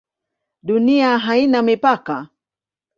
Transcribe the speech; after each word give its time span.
Dunia 0.69 1.11
haina 1.27 1.61
mipaka? 1.61 2.17